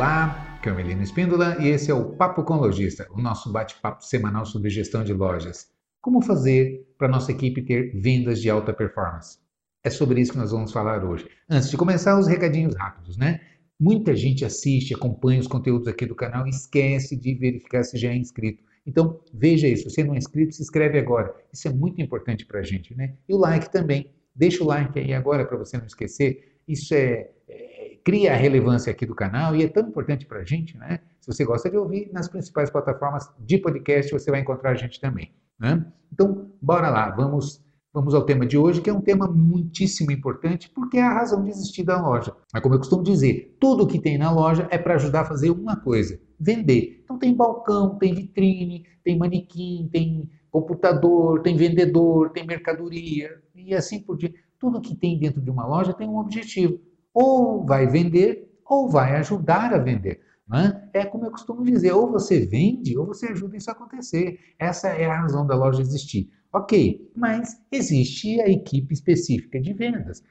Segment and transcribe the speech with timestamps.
[0.00, 4.70] Olá, Carmelino Espíndola e esse é o Papo com Lojista, o nosso bate-papo semanal sobre
[4.70, 5.68] gestão de lojas.
[6.00, 9.36] Como fazer para nossa equipe ter vendas de alta performance?
[9.84, 11.28] É sobre isso que nós vamos falar hoje.
[11.50, 13.42] Antes de começar, os recadinhos rápidos, né?
[13.78, 18.08] Muita gente assiste, acompanha os conteúdos aqui do canal e esquece de verificar se já
[18.08, 18.64] é inscrito.
[18.86, 19.82] Então, veja isso.
[19.82, 21.30] Se você não é inscrito, se inscreve agora.
[21.52, 23.16] Isso é muito importante para a gente, né?
[23.28, 24.10] E o like também.
[24.34, 26.56] Deixa o like aí agora para você não esquecer.
[26.66, 30.44] Isso é, é, cria a relevância aqui do canal e é tão importante para a
[30.44, 31.00] gente, né?
[31.20, 35.00] Se você gosta de ouvir, nas principais plataformas de podcast você vai encontrar a gente
[35.00, 35.32] também.
[35.58, 35.84] Né?
[36.12, 40.70] Então, bora lá, vamos Vamos ao tema de hoje, que é um tema muitíssimo importante,
[40.70, 42.32] porque é a razão de existir da loja.
[42.52, 45.50] Mas como eu costumo dizer, tudo que tem na loja é para ajudar a fazer
[45.50, 47.00] uma coisa: vender.
[47.02, 54.00] Então tem balcão, tem vitrine, tem manequim, tem computador, tem vendedor, tem mercadoria e assim
[54.00, 54.36] por diante.
[54.56, 56.80] Tudo que tem dentro de uma loja tem um objetivo:
[57.14, 60.20] ou vai vender ou vai ajudar a vender.
[60.48, 60.88] Né?
[60.92, 64.38] É como eu costumo dizer: ou você vende ou você ajuda isso a acontecer.
[64.58, 66.28] Essa é a razão da loja existir.
[66.52, 70.22] Ok, mas existe a equipe específica de vendas.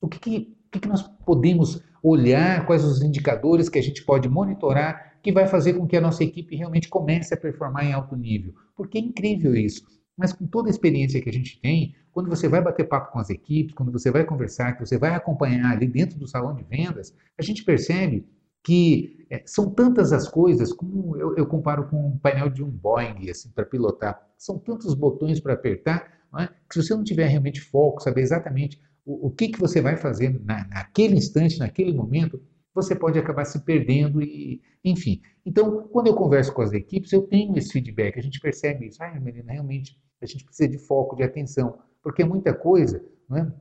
[0.00, 4.28] O que, que, que, que nós podemos olhar, quais os indicadores que a gente pode
[4.28, 8.14] monitorar que vai fazer com que a nossa equipe realmente comece a performar em alto
[8.16, 8.54] nível?
[8.76, 9.82] Porque é incrível isso.
[10.16, 13.18] Mas com toda a experiência que a gente tem, quando você vai bater papo com
[13.18, 16.62] as equipes, quando você vai conversar, que você vai acompanhar ali dentro do salão de
[16.64, 18.26] vendas, a gente percebe
[18.62, 22.68] que é, são tantas as coisas, como eu, eu, comparo com um painel de um
[22.68, 24.20] Boeing, assim, para pilotar.
[24.36, 26.46] São tantos botões para apertar, é?
[26.68, 29.96] que se você não tiver realmente foco, saber exatamente o, o que, que você vai
[29.96, 32.42] fazer na, naquele instante, naquele momento,
[32.74, 35.20] você pode acabar se perdendo e, enfim.
[35.44, 39.02] Então, quando eu converso com as equipes, eu tenho esse feedback, a gente percebe isso.
[39.02, 43.38] Ah, menina, realmente a gente precisa de foco, de atenção, porque é muita coisa, não
[43.38, 43.52] é?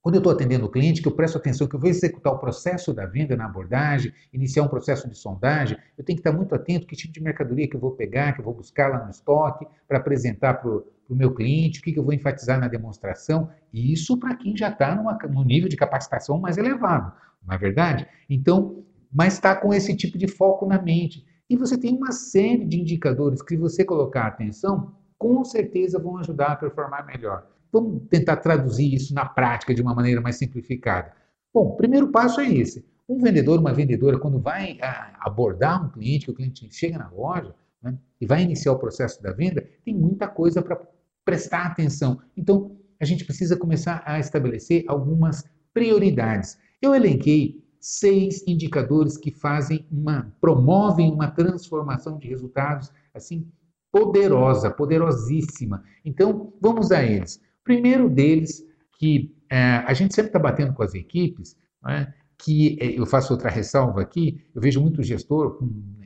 [0.00, 2.38] Quando eu estou atendendo o cliente, que eu presto atenção, que eu vou executar o
[2.38, 6.54] processo da venda na abordagem, iniciar um processo de sondagem, eu tenho que estar muito
[6.54, 9.10] atento que tipo de mercadoria que eu vou pegar, que eu vou buscar lá no
[9.10, 13.50] estoque, para apresentar para o meu cliente, o que, que eu vou enfatizar na demonstração.
[13.72, 14.94] E isso para quem já está
[15.28, 17.12] no nível de capacitação mais elevado,
[17.44, 18.06] não é verdade?
[18.30, 21.26] Então, mas está com esse tipo de foco na mente.
[21.50, 26.18] E você tem uma série de indicadores que, se você colocar atenção, com certeza vão
[26.18, 27.46] ajudar a performar melhor.
[27.72, 31.12] Vamos tentar traduzir isso na prática de uma maneira mais simplificada.
[31.52, 32.84] Bom, o primeiro passo é esse.
[33.08, 37.10] Um vendedor, uma vendedora, quando vai ah, abordar um cliente, que o cliente chega na
[37.10, 40.78] loja né, e vai iniciar o processo da venda, tem muita coisa para
[41.24, 42.20] prestar atenção.
[42.36, 46.58] Então, a gente precisa começar a estabelecer algumas prioridades.
[46.82, 53.50] Eu elenquei seis indicadores que fazem uma, promovem uma transformação de resultados assim
[53.90, 55.82] poderosa, poderosíssima.
[56.04, 57.40] Então, vamos a eles.
[57.68, 58.64] Primeiro deles,
[58.98, 63.30] que é, a gente sempre está batendo com as equipes, né, que é, eu faço
[63.30, 65.62] outra ressalva aqui, eu vejo muito gestor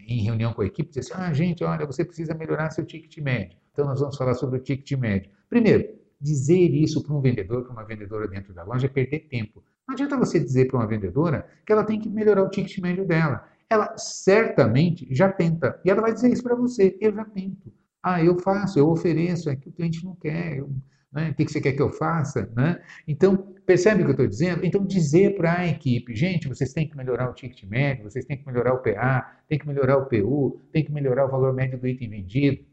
[0.08, 3.16] em reunião com a equipe dizer assim, ah, gente, olha, você precisa melhorar seu ticket
[3.18, 3.56] médio.
[3.70, 5.30] Então, nós vamos falar sobre o ticket médio.
[5.48, 5.88] Primeiro,
[6.20, 9.62] dizer isso para um vendedor, para uma vendedora dentro da loja é perder tempo.
[9.86, 13.06] Não adianta você dizer para uma vendedora que ela tem que melhorar o ticket médio
[13.06, 13.48] dela.
[13.70, 15.80] Ela certamente já tenta.
[15.84, 16.98] E ela vai dizer isso para você.
[17.00, 17.72] Eu já tento.
[18.02, 20.58] Ah, eu faço, eu ofereço, é que o cliente não quer.
[20.58, 20.68] Eu
[21.12, 21.30] né?
[21.30, 22.48] O que você quer que eu faça?
[22.56, 22.80] Né?
[23.06, 23.36] Então,
[23.66, 24.64] percebe o que eu estou dizendo?
[24.64, 28.38] Então, dizer para a equipe, gente, vocês têm que melhorar o ticket médio, vocês têm
[28.38, 31.78] que melhorar o PA, tem que melhorar o PU, tem que melhorar o valor médio
[31.78, 32.64] do item vendido,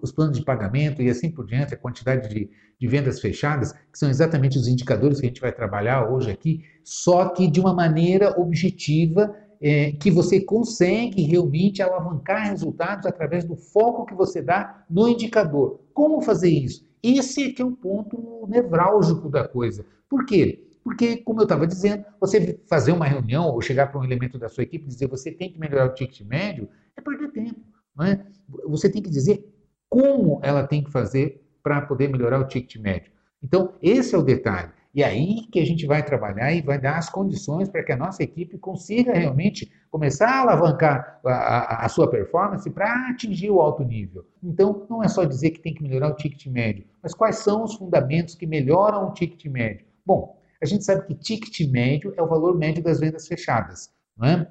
[0.00, 3.98] os planos de pagamento e assim por diante, a quantidade de, de vendas fechadas, que
[3.98, 7.74] são exatamente os indicadores que a gente vai trabalhar hoje aqui, só que de uma
[7.74, 14.84] maneira objetiva, é, que você consegue realmente alavancar resultados através do foco que você dá
[14.90, 15.80] no indicador.
[15.94, 16.84] Como fazer isso?
[17.02, 19.84] Esse é que é o ponto nevrálgico da coisa.
[20.08, 20.68] Por quê?
[20.84, 24.48] Porque, como eu estava dizendo, você fazer uma reunião ou chegar para um elemento da
[24.48, 27.60] sua equipe e dizer você tem que melhorar o ticket médio é perder tempo.
[27.94, 28.24] Não é?
[28.66, 29.44] Você tem que dizer
[29.88, 33.12] como ela tem que fazer para poder melhorar o ticket médio.
[33.42, 34.72] Então, esse é o detalhe.
[34.94, 37.96] E aí que a gente vai trabalhar e vai dar as condições para que a
[37.96, 43.60] nossa equipe consiga realmente começar a alavancar a, a, a sua performance para atingir o
[43.60, 44.26] alto nível.
[44.42, 47.64] Então, não é só dizer que tem que melhorar o ticket médio, mas quais são
[47.64, 49.86] os fundamentos que melhoram o ticket médio?
[50.04, 53.90] Bom, a gente sabe que ticket médio é o valor médio das vendas fechadas.
[54.16, 54.46] Não é?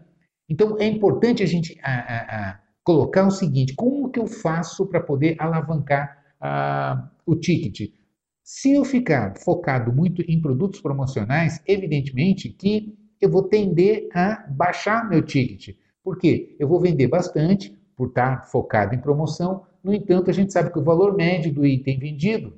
[0.50, 5.36] Então, é importante a gente a, colocar o seguinte: como que eu faço para poder
[5.40, 6.18] alavancar
[7.26, 7.94] o ticket?
[8.44, 15.08] Se eu ficar focado muito em produtos promocionais, evidentemente que eu vou tender a baixar
[15.08, 15.76] meu ticket.
[16.04, 16.56] Por quê?
[16.60, 19.64] Eu vou vender bastante por estar focado em promoção.
[19.84, 22.54] No entanto, a gente sabe que o valor médio do item vendido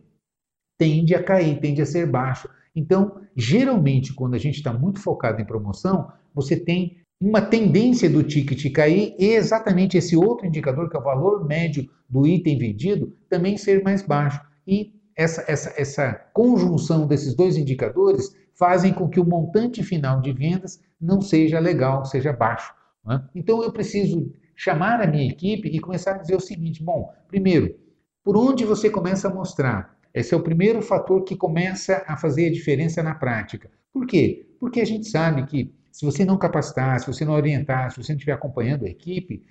[0.77, 2.49] tende a cair, tende a ser baixo.
[2.73, 8.23] Então, geralmente, quando a gente está muito focado em promoção, você tem uma tendência do
[8.23, 13.15] ticket cair e exatamente esse outro indicador, que é o valor médio do item vendido,
[13.29, 14.41] também ser mais baixo.
[14.67, 20.31] E essa, essa, essa conjunção desses dois indicadores fazem com que o montante final de
[20.31, 22.73] vendas não seja legal, seja baixo.
[23.05, 23.23] Né?
[23.35, 27.75] Então eu preciso chamar a minha equipe e começar a dizer o seguinte: bom, primeiro,
[28.23, 29.97] por onde você começa a mostrar?
[30.13, 33.69] Esse é o primeiro fator que começa a fazer a diferença na prática.
[33.91, 34.45] Por quê?
[34.59, 38.13] Porque a gente sabe que se você não capacitar, se você não orientar, se você
[38.13, 39.43] não estiver acompanhando a equipe,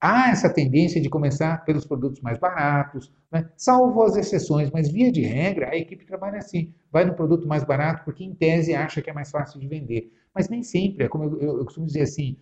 [0.00, 3.50] há essa tendência de começar pelos produtos mais baratos, né?
[3.56, 7.64] salvo as exceções, mas via de regra a equipe trabalha assim, vai no produto mais
[7.64, 11.08] barato porque em tese acha que é mais fácil de vender, mas nem sempre, é
[11.08, 12.36] como eu, eu, eu costumo dizer assim,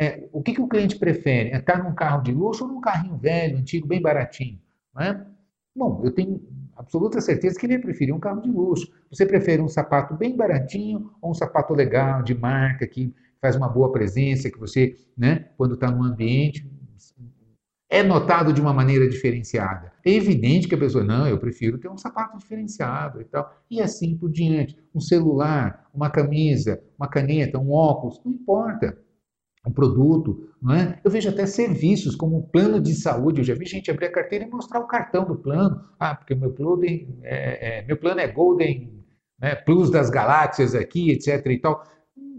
[0.00, 1.50] é, o que, que o cliente prefere?
[1.50, 4.58] É estar num carro de luxo ou num carrinho velho, antigo, bem baratinho?
[4.94, 5.26] Né?
[5.76, 6.40] Bom, eu tenho
[6.74, 8.90] absoluta certeza que ele ia preferir um carro de luxo.
[9.10, 13.68] Você prefere um sapato bem baratinho ou um sapato legal, de marca, que faz uma
[13.68, 16.66] boa presença, que você, né, quando está num ambiente,
[17.90, 19.92] é notado de uma maneira diferenciada.
[20.06, 23.52] É evidente que a pessoa, não, eu prefiro ter um sapato diferenciado e tal.
[23.68, 24.78] E assim por diante.
[24.94, 28.96] Um celular, uma camisa, uma caneta, um óculos, não importa.
[29.66, 31.00] Um produto, não é?
[31.04, 33.40] Eu vejo até serviços como um plano de saúde.
[33.40, 35.84] Eu já vi gente abrir a carteira e mostrar o cartão do plano.
[35.98, 39.04] Ah, porque meu, Golden, é, é, meu plano é Golden
[39.38, 41.44] né, Plus das galáxias aqui, etc.
[41.46, 41.82] e tal.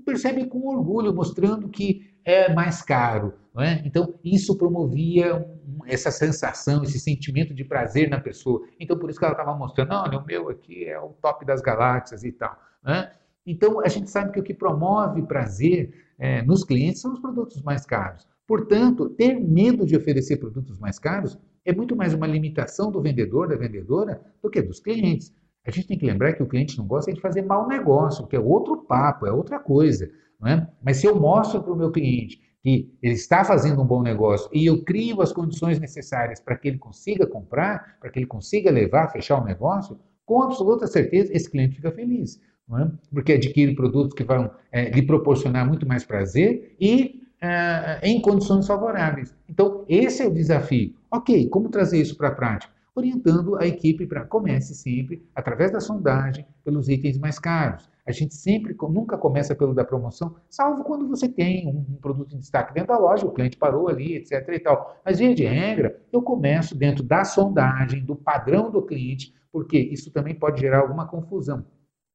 [0.06, 3.34] Percebe com orgulho, mostrando que é mais caro.
[3.54, 3.82] Não é?
[3.86, 5.46] Então, isso promovia
[5.86, 8.62] essa sensação, esse sentimento de prazer na pessoa.
[8.80, 11.62] Então, por isso que ela estava mostrando, olha, o meu aqui é o top das
[11.62, 12.58] galáxias e tal.
[12.84, 13.12] Né?
[13.46, 17.62] Então, a gente sabe que o que promove prazer é, nos clientes são os produtos
[17.62, 18.26] mais caros.
[18.48, 23.48] Portanto, ter medo de oferecer produtos mais caros é muito mais uma limitação do vendedor,
[23.48, 25.34] da vendedora, do que dos clientes.
[25.66, 28.36] A gente tem que lembrar que o cliente não gosta de fazer mau negócio, que
[28.36, 30.10] é outro papo, é outra coisa.
[30.44, 30.68] É?
[30.84, 34.50] Mas se eu mostro para o meu cliente que ele está fazendo um bom negócio
[34.54, 38.70] e eu crio as condições necessárias para que ele consiga comprar, para que ele consiga
[38.70, 42.40] levar, fechar o negócio, com absoluta certeza esse cliente fica feliz.
[42.74, 42.90] É?
[43.12, 48.66] Porque adquire produtos que vão é, lhe proporcionar muito mais prazer e é, em condições
[48.66, 49.36] favoráveis.
[49.50, 50.96] Então, esse é o desafio.
[51.12, 52.72] Ok, como trazer isso para a prática?
[52.96, 57.90] Orientando a equipe para comece sempre, através da sondagem, pelos itens mais caros.
[58.06, 62.36] A gente sempre, nunca começa pelo da promoção, salvo quando você tem um, um, produto
[62.36, 64.48] em destaque dentro da loja, o cliente parou ali, etc.
[64.50, 65.00] e tal.
[65.06, 70.12] Mas, via de regra, eu começo dentro da sondagem, do padrão do cliente, porque isso
[70.12, 71.66] também pode gerar alguma confusão.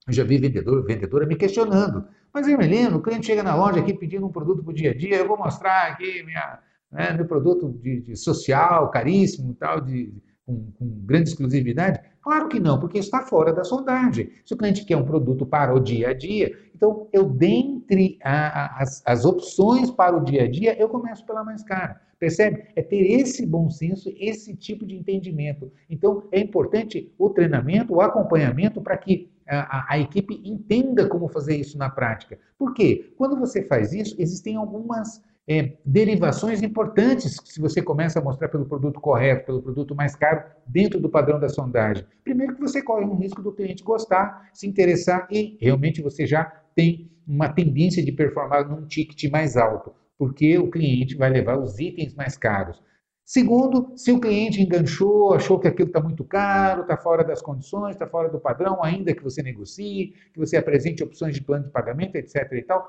[0.06, 2.06] Eu já vi vendedor, vendedora me questionando.
[2.32, 4.94] Mas, Hermelino, o cliente chega na loja aqui pedindo um produto para o dia a
[4.94, 6.58] dia, eu vou mostrar aqui minha,
[6.90, 10.12] né, meu produto de, de social, caríssimo, tal, de,
[10.44, 12.00] com, com, grande exclusividade?
[12.26, 14.32] Claro que não, porque está fora da sondagem.
[14.44, 18.64] Se o cliente quer um produto para o dia a dia, então eu, dentre a,
[18.64, 22.00] a, as, as opções para o dia a dia, eu começo pela mais cara.
[22.18, 22.64] Percebe?
[22.74, 25.70] É ter esse bom senso, esse tipo de entendimento.
[25.88, 31.54] Então, é importante o treinamento, o acompanhamento para que a, a, equipe entenda como fazer
[31.56, 32.40] isso na prática.
[32.58, 33.14] Por quê?
[33.16, 38.66] Quando você faz isso, existem algumas é, derivações importantes se você começa a mostrar pelo
[38.66, 42.04] produto correto, pelo produto mais caro, dentro do padrão da sondagem.
[42.24, 46.44] Primeiro que você corre um risco do cliente gostar, se interessar e realmente você já
[46.74, 51.78] tem uma tendência de performar num ticket mais alto, porque o cliente vai levar os
[51.78, 52.82] itens mais caros.
[53.24, 57.96] Segundo, se o cliente enganchou, achou que aquilo está muito caro, está fora das condições,
[57.96, 61.70] está fora do padrão, ainda que você negocie, que você apresente opções de plano de
[61.70, 62.52] pagamento, etc.
[62.52, 62.88] e tal,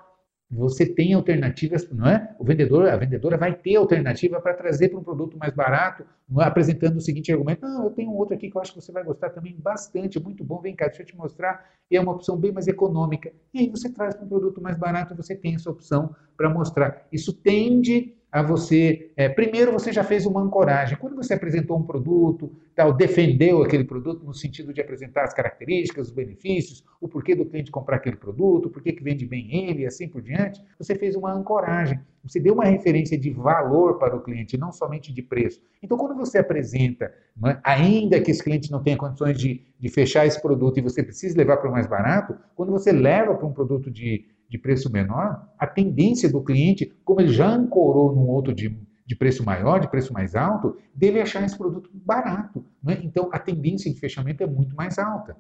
[0.49, 2.33] você tem alternativas, não é?
[2.39, 6.03] O vendedor, a vendedora vai ter alternativa para trazer para um produto mais barato,
[6.39, 6.43] é?
[6.43, 9.03] apresentando o seguinte argumento: não, eu tenho outro aqui que eu acho que você vai
[9.03, 11.65] gostar também bastante, muito bom, vem cá, deixa eu te mostrar.
[11.91, 13.31] E é uma opção bem mais econômica.
[13.53, 17.05] E aí você traz para um produto mais barato, você tem essa opção para mostrar.
[17.11, 19.11] Isso tende a você.
[19.15, 20.97] É, primeiro, você já fez uma ancoragem.
[20.97, 26.07] Quando você apresentou um produto, tal, defendeu aquele produto no sentido de apresentar as características,
[26.07, 29.85] os benefícios, o porquê do cliente comprar aquele produto, por que vende bem ele e
[29.85, 31.99] assim por diante, você fez uma ancoragem.
[32.23, 35.61] Você deu uma referência de valor para o cliente, não somente de preço.
[35.81, 37.13] Então, quando você apresenta,
[37.45, 41.01] é, ainda que esse cliente não tenha condições de, de fechar esse produto e você
[41.01, 44.91] precisa levar para o mais barato, quando você leva para um produto de de preço
[44.91, 49.79] menor, a tendência do cliente, como ele já ancorou num outro de, de preço maior,
[49.79, 52.65] de preço mais alto, dele achar esse produto barato.
[52.81, 52.99] Né?
[53.03, 55.35] Então, a tendência de fechamento é muito mais alta.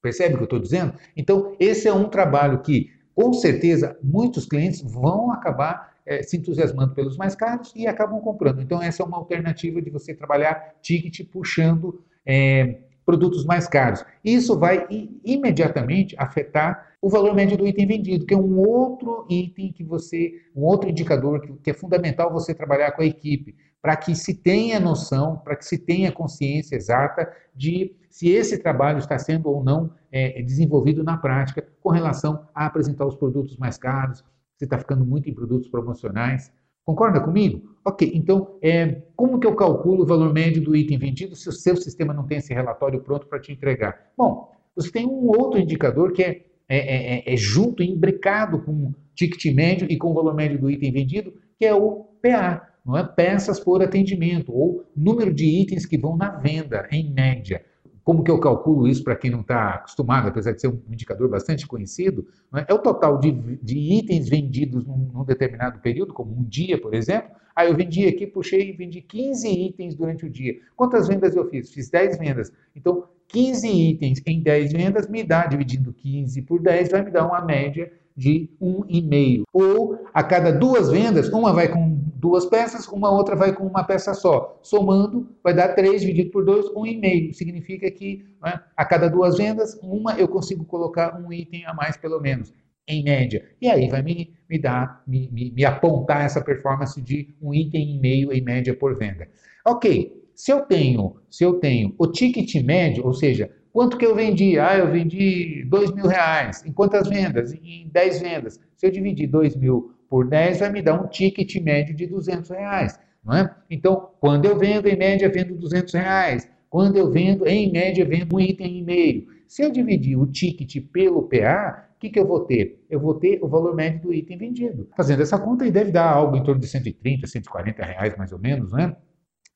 [0.00, 0.94] Percebe o que eu estou dizendo?
[1.16, 6.94] Então, esse é um trabalho que, com certeza, muitos clientes vão acabar é, se entusiasmando
[6.94, 8.62] pelos mais caros e acabam comprando.
[8.62, 14.04] Então, essa é uma alternativa de você trabalhar ticket puxando é, produtos mais caros.
[14.24, 14.84] Isso vai
[15.24, 20.32] imediatamente afetar o valor médio do item vendido, que é um outro item que você,
[20.54, 24.80] um outro indicador que, é fundamental você trabalhar com a equipe, para que se tenha
[24.80, 29.92] noção, para que se tenha consciência exata de se esse trabalho está sendo ou não
[30.10, 34.24] é, desenvolvido na prática com relação a apresentar os produtos mais caros,
[34.56, 36.50] se está ficando muito em produtos promocionais.
[36.86, 37.76] Concorda comigo?
[37.84, 41.52] Ok, então, é, como que eu calculo o valor médio do item vendido se o
[41.52, 44.12] seu sistema não tem esse relatório pronto para te entregar?
[44.16, 48.70] Bom, você tem um outro indicador que é, é, é, é, é junto, imbricado com
[48.70, 52.68] o ticket médio e com o valor médio do item vendido, que é o PA,
[52.84, 53.02] não é?
[53.02, 57.64] peças por atendimento, ou número de itens que vão na venda, em média.
[58.06, 61.28] Como que eu calculo isso para quem não está acostumado, apesar de ser um indicador
[61.28, 62.24] bastante conhecido?
[62.54, 62.66] É?
[62.68, 62.72] é?
[62.72, 67.32] o total de, de itens vendidos num, num, determinado período, como um dia, por exemplo.
[67.56, 70.54] Aí eu vendi aqui, puxei e vendi 15 itens durante o dia.
[70.76, 71.72] Quantas vendas eu fiz?
[71.72, 72.52] Fiz 10 vendas.
[72.76, 77.26] Então, 15 itens em 10 vendas me dá, dividindo 15 por 10, vai me dar
[77.26, 79.42] uma média de 1,5.
[79.52, 83.84] Ou a cada duas vendas, uma vai com duas peças, uma outra vai com uma
[83.84, 84.58] peça só.
[84.62, 87.32] Somando, vai dar 3 dividido por 2, 1,5.
[87.32, 91.96] Significa que né, a cada duas vendas, uma eu consigo colocar um item a mais,
[91.96, 92.52] pelo menos,
[92.88, 93.44] em média.
[93.60, 97.96] E aí vai me, me dar, me, me, me apontar essa performance de um item
[97.96, 99.28] e meio em média por venda.
[99.64, 104.14] Ok, se eu tenho, se eu tenho o ticket médio, ou seja, Quanto que eu
[104.14, 104.58] vendi?
[104.58, 106.64] Ah, eu vendi dois mil reais.
[106.64, 107.52] Em quantas vendas?
[107.52, 108.58] Em 10 vendas.
[108.74, 112.50] Se eu dividir dois mil por 10, vai me dar um ticket médio de 200
[112.50, 112.98] reais.
[113.24, 113.54] Não é?
[113.68, 116.48] Então, quando eu vendo, em média, vendo 200 reais.
[116.70, 119.26] Quando eu vendo, em média, vendo um item e meio.
[119.48, 122.84] Se eu dividir o ticket pelo PA, o que, que eu vou ter?
[122.90, 124.88] Eu vou ter o valor médio do item vendido.
[124.96, 128.38] Fazendo essa conta, aí deve dar algo em torno de 130, 140 reais, mais ou
[128.38, 128.94] menos, né?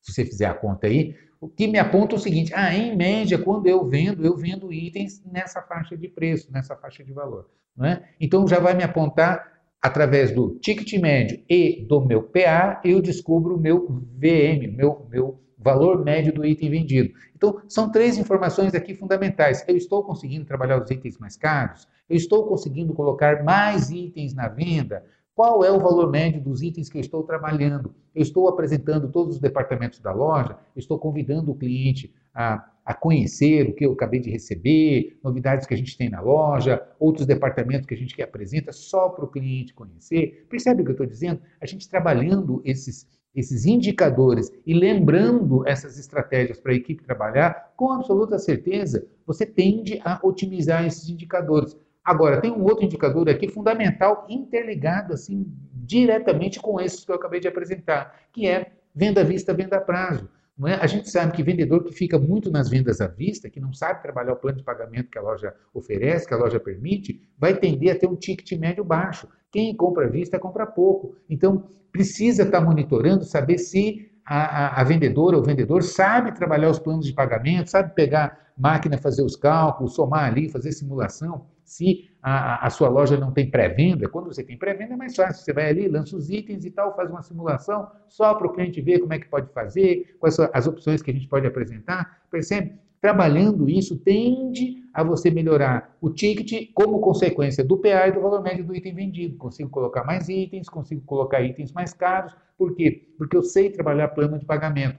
[0.00, 3.38] Se você fizer a conta aí, o que me aponta o seguinte: ah, em média,
[3.38, 7.50] quando eu vendo, eu vendo itens nessa faixa de preço, nessa faixa de valor.
[7.76, 8.02] Não é?
[8.20, 13.56] Então já vai me apontar através do ticket médio e do meu PA, eu descubro
[13.56, 17.14] o meu VM, meu, meu valor médio do item vendido.
[17.34, 19.64] Então, são três informações aqui fundamentais.
[19.66, 21.88] Eu estou conseguindo trabalhar os itens mais caros?
[22.08, 25.04] Eu estou conseguindo colocar mais itens na venda?
[25.34, 27.94] Qual é o valor médio dos itens que eu estou trabalhando?
[28.14, 33.68] Eu estou apresentando todos os departamentos da loja, estou convidando o cliente a, a conhecer
[33.68, 37.86] o que eu acabei de receber, novidades que a gente tem na loja, outros departamentos
[37.86, 40.44] que a gente quer apresenta só para o cliente conhecer.
[40.50, 41.40] Percebe o que eu estou dizendo?
[41.60, 47.92] A gente trabalhando esses, esses indicadores e lembrando essas estratégias para a equipe trabalhar, com
[47.92, 51.76] absoluta certeza, você tende a otimizar esses indicadores.
[52.04, 57.38] Agora, tem um outro indicador aqui fundamental, interligado assim diretamente com esses que eu acabei
[57.38, 60.28] de apresentar, que é venda à vista, venda a prazo.
[60.66, 60.74] É?
[60.74, 64.02] A gente sabe que vendedor que fica muito nas vendas à vista, que não sabe
[64.02, 67.94] trabalhar o plano de pagamento que a loja oferece, que a loja permite, vai tender
[67.94, 69.26] a ter um ticket médio baixo.
[69.50, 71.16] Quem compra à vista compra pouco.
[71.28, 76.70] Então, precisa estar monitorando, saber se a, a, a vendedora ou o vendedor sabe trabalhar
[76.70, 81.46] os planos de pagamento, sabe pegar máquina, fazer os cálculos, somar ali, fazer simulação.
[81.70, 85.44] Se a, a sua loja não tem pré-venda, quando você tem pré-venda é mais fácil.
[85.44, 88.80] Você vai ali, lança os itens e tal, faz uma simulação só para o cliente
[88.80, 92.24] ver como é que pode fazer, quais são as opções que a gente pode apresentar.
[92.28, 92.72] Percebe?
[93.00, 98.42] Trabalhando isso tende a você melhorar o ticket como consequência do PA e do valor
[98.42, 99.36] médio do item vendido.
[99.36, 102.34] Consigo colocar mais itens, consigo colocar itens mais caros.
[102.58, 103.14] Por quê?
[103.16, 104.98] Porque eu sei trabalhar plano de pagamento.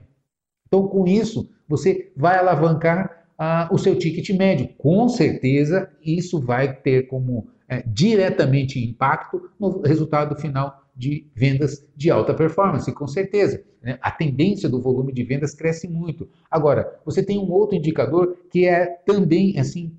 [0.66, 4.68] Então, com isso, você vai alavancar ah, o seu ticket médio.
[4.78, 12.10] Com certeza, isso vai ter como é, diretamente impacto no resultado final de vendas de
[12.10, 13.64] alta performance, com certeza.
[13.82, 13.98] Né?
[14.00, 16.28] A tendência do volume de vendas cresce muito.
[16.50, 19.96] Agora, você tem um outro indicador que é também assim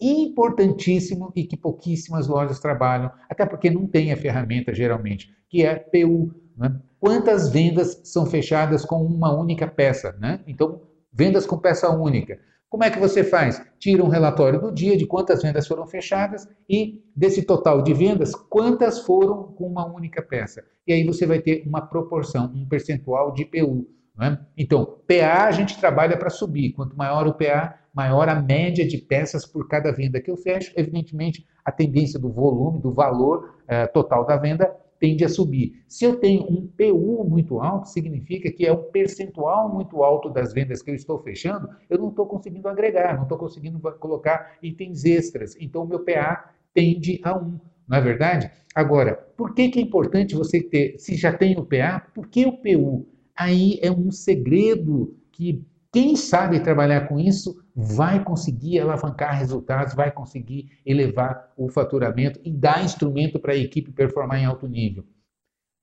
[0.00, 5.76] importantíssimo e que pouquíssimas lojas trabalham, até porque não tem a ferramenta geralmente, que é
[5.76, 6.30] PU.
[6.56, 6.78] Né?
[7.00, 10.14] Quantas vendas são fechadas com uma única peça?
[10.20, 10.40] Né?
[10.46, 12.38] Então, vendas com peça única.
[12.72, 13.62] Como é que você faz?
[13.78, 18.34] Tira um relatório do dia de quantas vendas foram fechadas e desse total de vendas,
[18.34, 20.64] quantas foram com uma única peça.
[20.86, 23.86] E aí você vai ter uma proporção, um percentual de PU.
[24.18, 24.38] É?
[24.56, 26.72] Então, PA a gente trabalha para subir.
[26.72, 30.72] Quanto maior o PA, maior a média de peças por cada venda que eu fecho.
[30.74, 35.82] Evidentemente, a tendência do volume, do valor eh, total da venda tende a subir.
[35.88, 40.52] Se eu tenho um PU muito alto, significa que é um percentual muito alto das
[40.52, 45.04] vendas que eu estou fechando, eu não estou conseguindo agregar, não estou conseguindo colocar itens
[45.04, 45.56] extras.
[45.58, 48.48] Então, o meu PA tende a 1, não é verdade?
[48.72, 52.46] Agora, por que, que é importante você ter, se já tem o PA, por que
[52.46, 53.04] o PU?
[53.34, 60.10] Aí é um segredo que Quem sabe trabalhar com isso vai conseguir alavancar resultados, vai
[60.10, 65.04] conseguir elevar o faturamento e dar instrumento para a equipe performar em alto nível.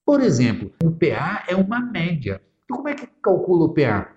[0.03, 2.41] Por exemplo, o PA é uma média.
[2.63, 4.11] Então, como é que calcula o PA?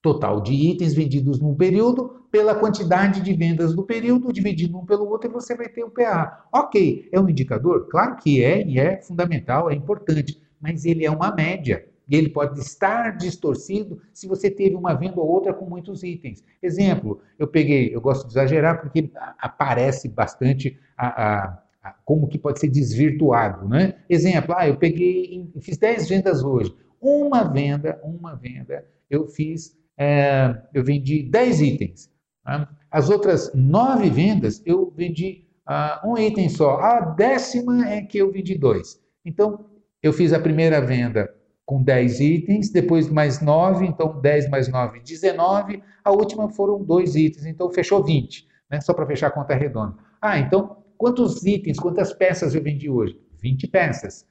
[0.00, 5.08] Total de itens vendidos num período pela quantidade de vendas do período, dividido um pelo
[5.08, 6.46] outro, e você vai ter o PA.
[6.52, 7.88] Ok, é um indicador?
[7.88, 11.84] Claro que é, e é fundamental, é importante, mas ele é uma média.
[12.12, 16.44] E ele pode estar distorcido se você teve uma venda ou outra com muitos itens.
[16.62, 22.38] Exemplo, eu peguei, eu gosto de exagerar porque aparece bastante a, a, a como que
[22.38, 23.94] pode ser desvirtuado, né?
[24.10, 26.76] Exemplo, ah, eu peguei, fiz 10 vendas hoje.
[27.00, 32.10] Uma venda, uma venda, eu fiz, é, eu vendi 10 itens.
[32.44, 32.68] Né?
[32.90, 36.76] As outras nove vendas, eu vendi uh, um item só.
[36.78, 39.00] A décima é que eu vendi dois.
[39.24, 39.64] Então,
[40.02, 41.32] eu fiz a primeira venda
[41.72, 45.82] com 10 itens, depois mais 9, então 10 mais 9, 19.
[46.04, 48.78] A última foram dois itens, então fechou 20, né?
[48.82, 49.96] só para fechar a conta redonda.
[50.20, 53.18] Ah, então quantos itens, quantas peças eu vendi hoje?
[53.40, 54.26] 20 peças.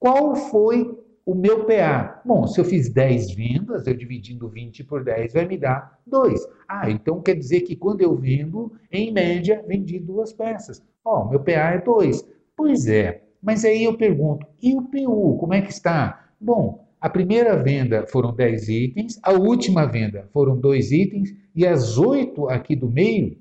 [0.00, 0.92] Qual foi
[1.24, 2.20] o meu PA?
[2.24, 6.48] Bom, se eu fiz 10 vendas, eu dividindo 20 por 10 vai me dar 2.
[6.66, 10.82] Ah, então quer dizer que quando eu vendo, em média, vendi duas peças.
[11.04, 12.26] Ó, oh, meu PA é 2.
[12.56, 16.25] Pois é, mas aí eu pergunto, e o PU, como é que está?
[16.40, 21.96] Bom, a primeira venda foram 10 itens, a última venda foram 2 itens, e as
[21.96, 23.38] 8 aqui do meio,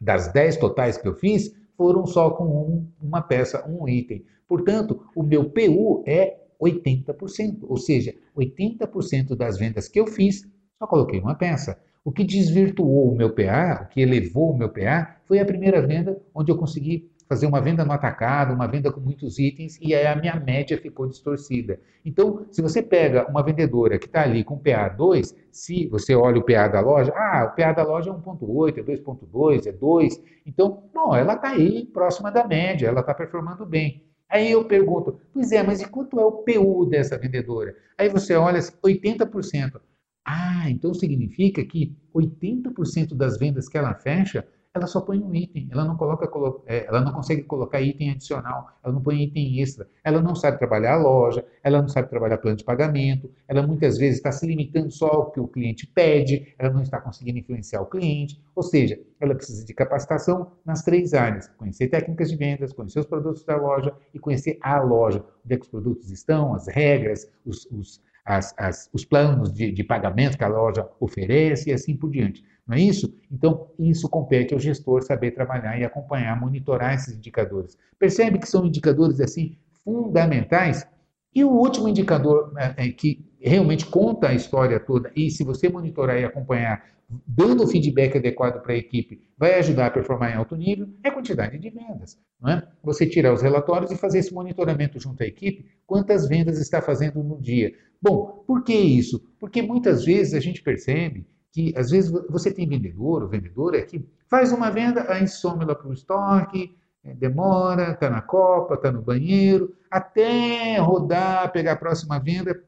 [0.00, 4.24] das 10 totais que eu fiz, foram só com um, uma peça, um item.
[4.46, 10.42] Portanto, o meu PU é 80%, ou seja, 80% das vendas que eu fiz,
[10.78, 11.78] só coloquei uma peça.
[12.04, 15.84] O que desvirtuou o meu PA, o que elevou o meu PA, foi a primeira
[15.86, 19.94] venda onde eu consegui fazer uma venda no atacado, uma venda com muitos itens, e
[19.94, 21.78] aí a minha média ficou distorcida.
[22.04, 26.38] Então, se você pega uma vendedora que está ali com PA 2, se você olha
[26.38, 30.22] o PA da loja, ah, o PA da loja é 1.8, é 2.2, é 2,
[30.46, 34.02] então, bom, ela está aí próxima da média, ela está performando bem.
[34.28, 37.74] Aí eu pergunto, pois é, mas e quanto é o PU dessa vendedora?
[37.96, 39.80] Aí você olha, 80%.
[40.24, 44.46] Ah, então significa que 80% das vendas que ela fecha
[44.78, 46.28] ela só põe um item, ela não coloca,
[46.66, 50.58] é, ela não consegue colocar item adicional, ela não põe item extra, ela não sabe
[50.58, 54.46] trabalhar a loja, ela não sabe trabalhar plano de pagamento, ela muitas vezes está se
[54.46, 58.62] limitando só ao que o cliente pede, ela não está conseguindo influenciar o cliente, ou
[58.62, 63.44] seja, ela precisa de capacitação nas três áreas: conhecer técnicas de vendas, conhecer os produtos
[63.44, 67.66] da loja e conhecer a loja, onde é que os produtos estão, as regras, os,
[67.70, 72.10] os, as, as, os planos de, de pagamento que a loja oferece e assim por
[72.10, 72.44] diante.
[72.66, 73.14] Não é isso?
[73.32, 77.78] Então, isso compete ao gestor saber trabalhar e acompanhar, monitorar esses indicadores.
[77.98, 80.86] Percebe que são indicadores assim fundamentais?
[81.34, 85.68] E o último indicador né, é, que realmente conta a história toda, e se você
[85.68, 86.84] monitorar e acompanhar,
[87.26, 91.08] dando o feedback adequado para a equipe, vai ajudar a performar em alto nível, é
[91.08, 92.18] a quantidade de vendas.
[92.40, 92.68] Não é?
[92.82, 97.22] Você tirar os relatórios e fazer esse monitoramento junto à equipe, quantas vendas está fazendo
[97.22, 97.72] no dia.
[98.00, 99.20] Bom, por que isso?
[99.40, 104.04] Porque muitas vezes a gente percebe que às vezes você tem vendedor ou vendedora que
[104.28, 106.70] faz uma venda, aí some lá para o estoque, é,
[107.04, 112.60] demora, está na copa, está no banheiro, até rodar, pegar a próxima venda,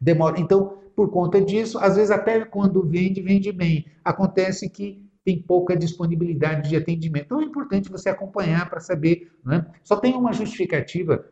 [0.00, 0.38] demora.
[0.40, 3.86] Então, por conta disso, às vezes até quando vende, vende bem.
[4.04, 7.26] Acontece que tem pouca disponibilidade de atendimento.
[7.26, 9.30] Então é importante você acompanhar para saber.
[9.44, 9.66] Né?
[9.82, 11.24] Só tem uma justificativa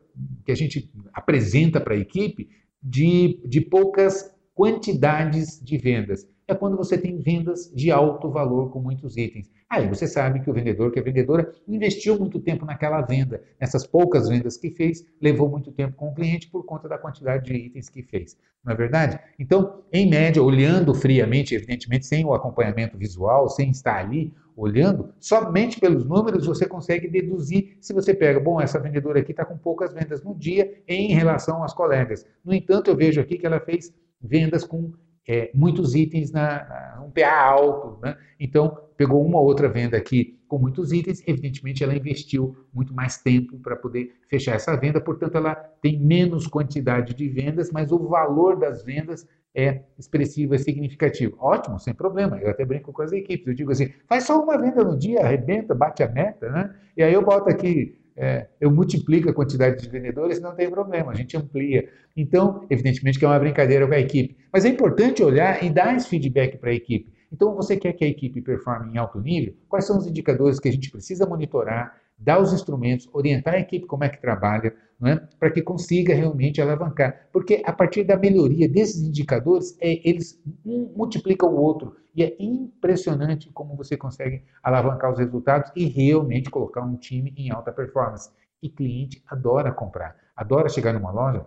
[0.45, 2.49] que a gente apresenta para a equipe
[2.83, 8.81] de, de poucas quantidades de vendas é quando você tem vendas de alto valor com
[8.81, 9.51] muitos itens.
[9.69, 13.43] Aí você sabe que o vendedor, que a vendedora, investiu muito tempo naquela venda.
[13.61, 17.45] Nessas poucas vendas que fez, levou muito tempo com o cliente por conta da quantidade
[17.45, 18.35] de itens que fez.
[18.65, 19.21] Não é verdade?
[19.39, 25.79] Então, em média, olhando friamente, evidentemente, sem o acompanhamento visual, sem estar ali olhando, somente
[25.79, 29.93] pelos números você consegue deduzir se você pega, bom, essa vendedora aqui está com poucas
[29.93, 32.27] vendas no dia em relação às colegas.
[32.45, 34.93] No entanto, eu vejo aqui que ela fez vendas com
[35.29, 38.17] é, muitos itens na, na, um PA alto, né?
[38.41, 43.59] Então, pegou uma outra venda aqui com muitos itens, evidentemente ela investiu muito mais tempo
[43.59, 48.59] para poder fechar essa venda, portanto ela tem menos quantidade de vendas, mas o valor
[48.59, 51.37] das vendas é expressivo, é significativo.
[51.39, 52.39] Ótimo, sem problema.
[52.39, 53.47] Eu até brinco com as equipes.
[53.47, 56.75] Eu digo assim, faz só uma venda no dia, arrebenta, bate a meta, né?
[56.97, 61.13] E aí eu boto aqui é, eu multiplico a quantidade de vendedores, não tem problema,
[61.13, 61.89] a gente amplia.
[62.17, 64.37] Então, evidentemente que é uma brincadeira com a equipe.
[64.53, 67.13] Mas é importante olhar e dar esse feedback para a equipe.
[67.33, 69.55] Então, você quer que a equipe performe em alto nível?
[69.69, 73.87] Quais são os indicadores que a gente precisa monitorar, dar os instrumentos, orientar a equipe
[73.87, 75.17] como é que trabalha, é?
[75.39, 77.29] para que consiga realmente alavancar.
[77.33, 81.97] Porque a partir da melhoria desses indicadores, é, eles um multiplicam o outro.
[82.15, 87.51] E é impressionante como você consegue alavancar os resultados e realmente colocar um time em
[87.51, 88.31] alta performance.
[88.61, 91.47] E cliente adora comprar, adora chegar numa loja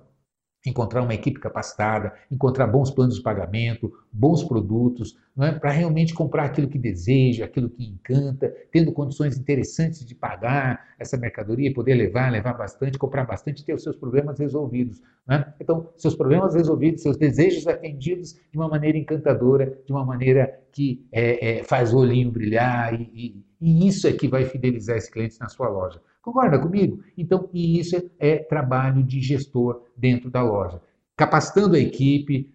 [0.65, 5.51] encontrar uma equipe capacitada, encontrar bons planos de pagamento, bons produtos, não é?
[5.57, 11.17] para realmente comprar aquilo que deseja, aquilo que encanta, tendo condições interessantes de pagar essa
[11.17, 15.01] mercadoria, poder levar, levar bastante, comprar bastante, ter os seus problemas resolvidos.
[15.29, 15.45] É?
[15.59, 21.05] Então, seus problemas resolvidos, seus desejos atendidos de uma maneira encantadora, de uma maneira que
[21.11, 25.09] é, é, faz o olhinho brilhar, e, e, e isso é que vai fidelizar esse
[25.09, 25.99] cliente na sua loja.
[26.21, 27.03] Concorda comigo?
[27.17, 30.79] Então, e isso é trabalho de gestor dentro da loja.
[31.17, 32.51] Capacitando a equipe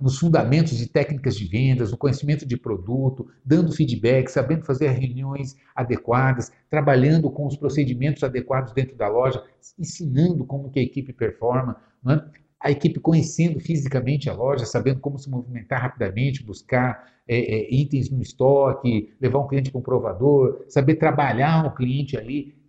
[0.00, 5.56] nos fundamentos de técnicas de vendas, no conhecimento de produto, dando feedback, sabendo fazer reuniões
[5.74, 9.42] adequadas, trabalhando com os procedimentos adequados dentro da loja,
[9.78, 11.76] ensinando como que a equipe performa,
[12.08, 12.40] é?
[12.60, 18.10] a equipe conhecendo fisicamente a loja, sabendo como se movimentar rapidamente, buscar é, é, itens
[18.10, 22.59] no estoque, levar um cliente para um provador, saber trabalhar o cliente ali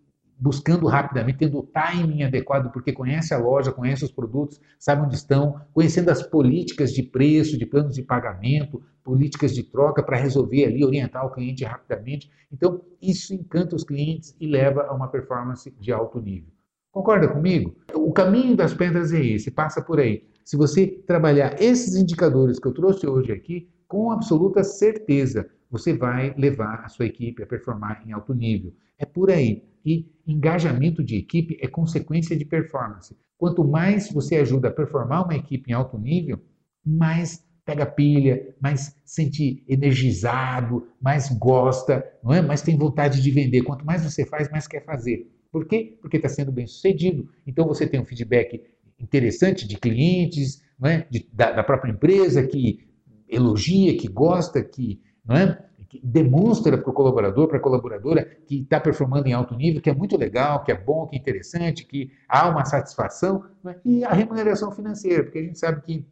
[0.42, 5.14] buscando rapidamente, tendo o timing adequado, porque conhece a loja, conhece os produtos, sabe onde
[5.14, 10.66] estão, conhecendo as políticas de preço, de planos de pagamento, políticas de troca para resolver
[10.66, 12.28] ali, orientar o cliente rapidamente.
[12.52, 16.50] Então, isso encanta os clientes e leva a uma performance de alto nível.
[16.92, 17.76] Concorda comigo?
[17.94, 20.26] O caminho das pedras é esse, passa por aí.
[20.44, 26.36] Se você trabalhar esses indicadores que eu trouxe hoje aqui, com absoluta certeza, você vai
[26.38, 28.74] levar a sua equipe a performar em alto nível.
[29.00, 29.64] É por aí.
[29.84, 33.18] E engajamento de equipe é consequência de performance.
[33.38, 36.40] Quanto mais você ajuda a performar uma equipe em alto nível,
[36.86, 42.42] mais pega pilha, mais sente energizado, mais gosta, não é?
[42.42, 43.64] Mais tem vontade de vender.
[43.64, 45.32] Quanto mais você faz, mais quer fazer.
[45.52, 45.98] Por quê?
[46.02, 47.30] Porque está sendo bem sucedido.
[47.48, 48.62] Então você tem um feedback
[49.00, 51.08] interessante de clientes, não é?
[51.10, 52.88] De, da, da própria empresa que
[53.28, 55.58] elogia, que gosta, que não é?
[55.92, 59.90] que demonstra para o colaborador, para a colaboradora, que está performando em alto nível, que
[59.90, 63.76] é muito legal, que é bom, que é interessante, que há uma satisfação, né?
[63.84, 66.06] e a remuneração financeira, porque a gente sabe que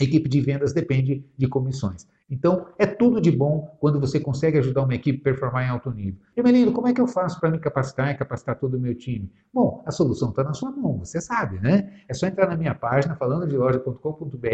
[0.00, 2.06] a equipe de vendas depende de comissões.
[2.32, 5.90] Então, é tudo de bom quando você consegue ajudar uma equipe a performar em alto
[5.90, 6.18] nível.
[6.34, 9.30] Emelino, como é que eu faço para me capacitar e capacitar todo o meu time?
[9.52, 11.92] Bom, a solução está na sua mão, você sabe, né?
[12.08, 14.46] É só entrar na minha página, falando de loja.com.br,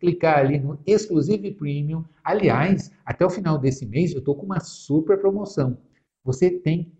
[0.00, 2.04] clicar ali no Exclusive Premium.
[2.24, 5.76] Aliás, até o final desse mês eu estou com uma super promoção.
[6.24, 6.90] Você tem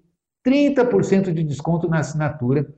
[0.47, 2.73] 30% de desconto na assinatura.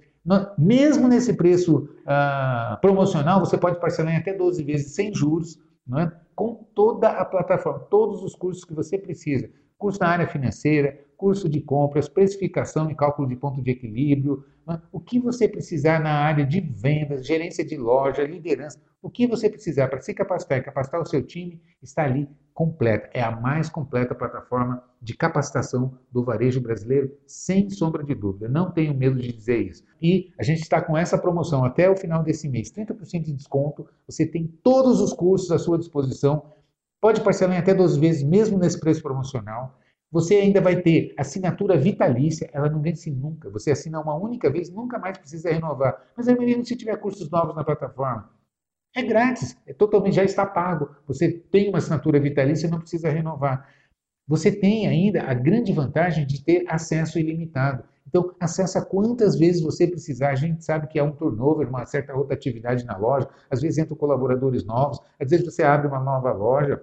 [0.59, 5.59] Mesmo nesse preço uh, promocional, você pode parcelar em até 12 vezes sem juros
[5.97, 6.11] é?
[6.35, 9.49] com toda a plataforma, todos os cursos que você precisa.
[9.79, 14.79] Curso na área financeira, curso de compras, precificação e cálculo de ponto de equilíbrio, é?
[14.93, 19.49] o que você precisar na área de vendas, gerência de loja, liderança, o que você
[19.49, 22.29] precisar para se capacitar e capacitar o seu time, está ali
[22.59, 23.09] completa.
[23.15, 28.49] É a mais completa plataforma de capacitação do varejo brasileiro, sem sombra de dúvida.
[28.49, 29.85] Não tenho medo de dizer isso.
[30.03, 33.87] E a gente está com essa promoção até o final desse mês, 30% de desconto.
[34.09, 36.51] Você tem todos os cursos à sua disposição.
[37.01, 39.79] Pode parcelar em até 12 vezes, mesmo nesse preço promocional.
[40.11, 43.49] Você ainda vai ter assinatura vitalícia, ela não vence nunca.
[43.51, 45.97] Você assina uma única vez, nunca mais precisa renovar.
[46.17, 48.29] Mas, menino, se tiver cursos novos na plataforma,
[48.95, 50.89] é grátis, é totalmente já está pago.
[51.07, 53.69] Você tem uma assinatura vitalícia, não precisa renovar.
[54.27, 57.85] Você tem ainda a grande vantagem de ter acesso ilimitado.
[58.07, 60.31] Então, acessa quantas vezes você precisar.
[60.31, 63.29] A gente sabe que há um turnover, uma certa rotatividade na loja.
[63.51, 66.83] Às vezes entram colaboradores novos, às vezes você abre uma nova loja.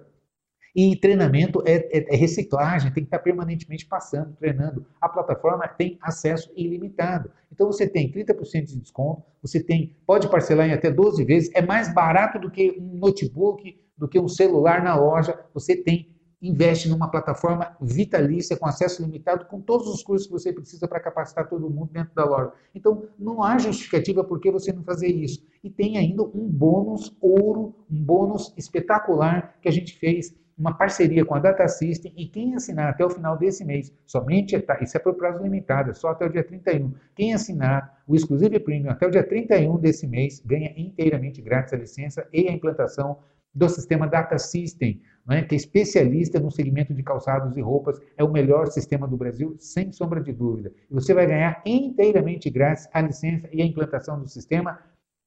[0.74, 4.86] E treinamento é, é, é, reciclagem, tem que estar permanentemente passando, treinando.
[5.00, 7.30] A plataforma tem acesso ilimitado.
[7.56, 11.62] Então você tem 30% de desconto, você tem, pode parcelar em até 12 vezes, é
[11.62, 15.34] mais barato do que um notebook, do que um celular na loja.
[15.54, 20.52] Você tem, investe numa plataforma vitalícia, com acesso limitado, com todos os cursos que você
[20.52, 22.52] precisa para capacitar todo mundo dentro da loja.
[22.74, 25.42] Então, não há justificativa por que você não fazer isso.
[25.64, 31.24] E tem ainda um bônus ouro, um bônus espetacular que a gente fez uma parceria
[31.24, 35.00] com a Data System e quem assinar até o final desse mês, somente, isso é
[35.00, 36.94] por prazo limitado, é só até o dia 31.
[37.14, 41.76] Quem assinar o Exclusive Premium até o dia 31 desse mês ganha inteiramente grátis a
[41.76, 43.18] licença e a implantação
[43.54, 48.22] do sistema Data System, né, que é especialista no segmento de calçados e roupas, é
[48.22, 50.72] o melhor sistema do Brasil, sem sombra de dúvida.
[50.90, 54.78] E você vai ganhar inteiramente grátis a licença e a implantação do sistema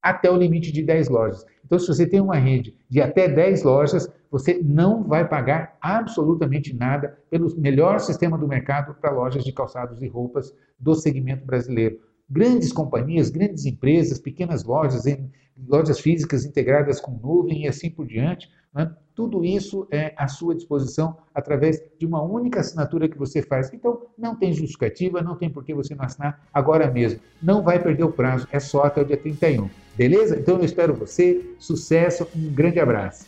[0.02, 1.46] até o limite de 10 lojas.
[1.66, 6.76] Então, se você tem uma rede de até 10 lojas, você não vai pagar absolutamente
[6.76, 12.00] nada pelo melhor sistema do mercado para lojas de calçados e roupas do segmento brasileiro.
[12.30, 15.04] Grandes companhias, grandes empresas, pequenas lojas,
[15.68, 18.92] lojas físicas integradas com nuvem e assim por diante, né?
[19.20, 23.70] Tudo isso é à sua disposição através de uma única assinatura que você faz.
[23.74, 27.20] Então, não tem justificativa, não tem por que você não assinar agora mesmo.
[27.44, 29.70] Não vai perder o prazo, é só até o dia 31.
[29.98, 30.40] Beleza?
[30.40, 31.54] Então, eu espero você.
[31.60, 33.26] Sucesso, um grande abraço.